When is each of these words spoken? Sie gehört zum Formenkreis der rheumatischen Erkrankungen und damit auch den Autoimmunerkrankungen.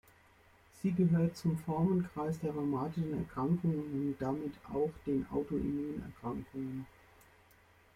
Sie 0.81 0.93
gehört 0.93 1.37
zum 1.37 1.59
Formenkreis 1.59 2.39
der 2.39 2.55
rheumatischen 2.55 3.19
Erkrankungen 3.19 3.83
und 3.83 4.15
damit 4.19 4.53
auch 4.73 4.89
den 5.05 5.27
Autoimmunerkrankungen. 5.29 6.87